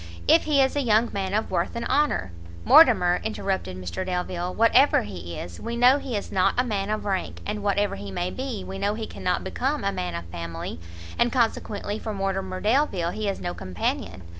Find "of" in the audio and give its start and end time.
1.31-1.51, 6.89-7.05, 10.15-10.25